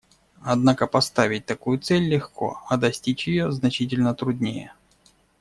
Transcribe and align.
Однако 0.41 0.87
поставить 0.87 1.45
такую 1.45 1.77
цель 1.77 2.09
легко, 2.11 2.59
а 2.67 2.77
достичь 2.77 3.27
ее 3.27 3.51
значительно 3.51 4.15
труднее. 4.15 4.73